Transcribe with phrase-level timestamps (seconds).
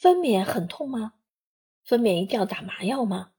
[0.00, 1.12] 分娩很痛吗？
[1.84, 3.32] 分娩一定要打麻药吗？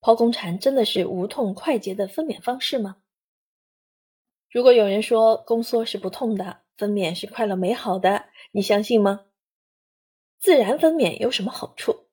[0.00, 2.96] 剖宫产真的是无痛快捷的分娩方式吗？
[4.50, 9.26] 如果有人说宫缩是不痛的，分娩是快乐美好的，你相信吗？
[10.38, 12.06] 自然分娩有什么好处？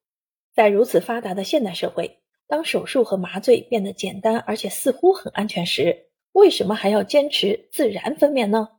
[0.53, 8.77] 在如此发达的现代社会，当手术和麻醉变得简单而且似乎很安全时，为什么还要坚持自然分娩呢？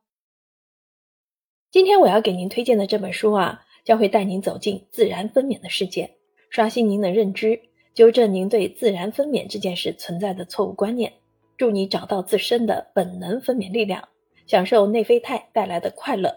[1.70, 3.64] 今天我要给您推荐的这本书啊。
[3.84, 6.16] 将会带您走进自然分娩的世界，
[6.48, 7.60] 刷新您的认知，
[7.94, 11.12] 纠正您对自然分娩这件事存在的错误观念，
[11.56, 14.08] 助你找到自身的本能分娩力量，
[14.46, 16.34] 享受内啡肽带来的快乐。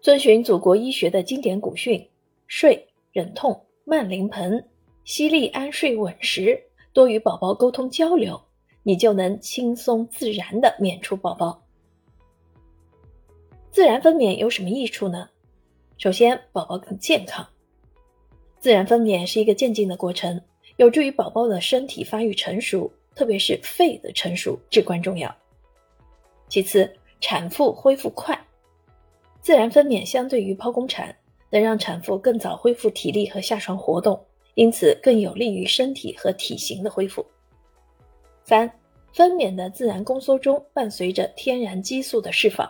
[0.00, 2.08] 遵循祖国医学的经典古训，
[2.46, 4.68] 睡、忍痛、慢临盆、
[5.04, 6.62] 吸力安睡稳时，
[6.92, 8.40] 多与宝宝沟通交流，
[8.82, 11.62] 你就能轻松自然的娩出宝宝。
[13.70, 15.28] 自然分娩有什么益处呢？
[15.96, 17.46] 首先，宝宝更健康。
[18.58, 20.40] 自然分娩是一个渐进的过程，
[20.76, 25.34] 有助于宝宝的身体发育成熟，特别是肺的成熟至关重要。
[26.48, 28.38] 其次，产妇恢复快。
[29.40, 31.14] 自然分娩相对于剖宫产，
[31.48, 34.18] 能让产妇更早恢复体力和下床活动，
[34.54, 37.24] 因此更有利于身体和体型的恢复。
[38.44, 38.70] 三，
[39.12, 42.68] 分娩的自然宫缩中伴随着天然激素的释放，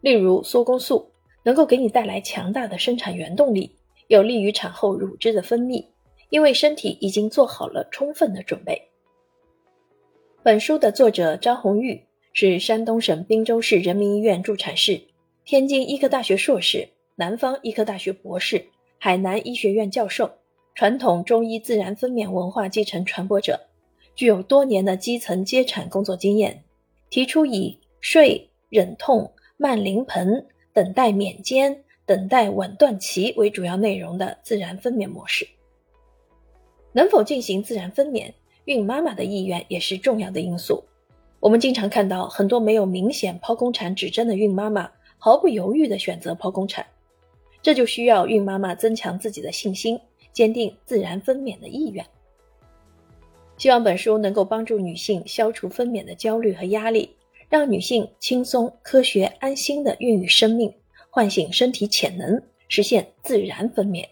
[0.00, 1.08] 例如缩宫素。
[1.48, 3.74] 能够给你带来强大的生产原动力，
[4.08, 5.82] 有利于产后乳汁的分泌，
[6.28, 8.78] 因为身体已经做好了充分的准备。
[10.42, 11.98] 本书的作者张红玉
[12.34, 15.00] 是山东省滨州市人民医院助产士，
[15.46, 18.66] 天津医科大学硕士，南方医科大学博士，
[18.98, 20.30] 海南医学院教授，
[20.74, 23.58] 传统中医自然分娩文化继承传播者，
[24.14, 26.62] 具有多年的基层接产工作经验，
[27.08, 30.46] 提出以睡、忍痛、慢临盆。
[30.72, 35.46] 等待娩监、等待稳断期为主要内容的自然分娩模式，
[36.92, 38.32] 能否进行自然分娩，
[38.64, 40.84] 孕妈妈的意愿也是重要的因素。
[41.40, 46.86] 我们经常看到很多没有明显剖宫产指征的孕妈妈毫不犹豫地选择剖宫产，
[47.62, 50.00] 这就需要孕妈妈增强自己的信心，
[50.32, 52.04] 坚定自然分娩的意愿。
[53.56, 57.16] 希望本书能够帮助女性消除分娩的焦虑和压力。
[57.48, 60.70] 让女性轻松、科学、安心的孕育生命，
[61.08, 64.06] 唤醒身体潜能，实现自然分娩。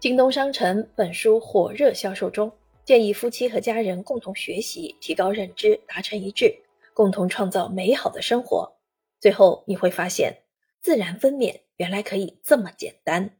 [0.00, 2.50] 京东商城本书火热销售中，
[2.84, 6.54] 建议夫妻和家人共同学习，提高认知，达成一致，
[6.94, 8.72] 共同创造美好的生活。
[9.20, 10.38] 最后你会发现，
[10.80, 13.36] 自然分娩原来可以这么简单。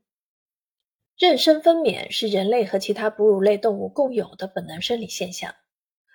[1.18, 5.54] 妊娠分娩是人类和其他哺乳类动物共有的本能生理现象。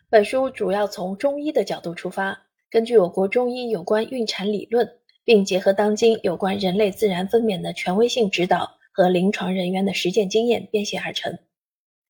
[0.10, 2.47] 本书主要从中医的角度出发。
[2.70, 11.40] 根据我国中医有关孕产理论，并结合当今有关人类自然分娩的权威性指导和临床人员的实践经验编写而成。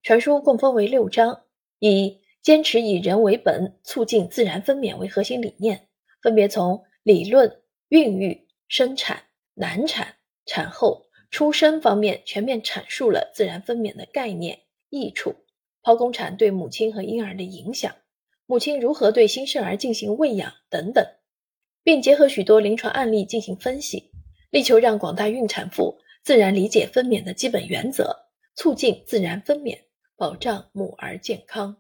[0.01, 1.44] 全书共分为六章，
[1.78, 5.88] 以坚持以人为本，促进自然分娩为核心理念，
[6.23, 9.22] 分别从理论、孕育、生产、
[9.53, 10.16] 难产、
[10.46, 14.57] 产后、出生方面全面阐述了自然分娩的概念、
[14.90, 15.35] 益处、
[15.84, 17.94] 剖宫产对母亲和婴儿的影响。
[18.47, 21.06] 母亲如何对新生儿进行喂养等等，
[21.84, 24.09] 并结合许多临床案例进行分析，
[24.50, 28.16] 力求让广大孕产妇自然理解分娩的基本原则，
[28.56, 29.78] 促进自然分娩，
[30.16, 31.75] 保障母儿健康。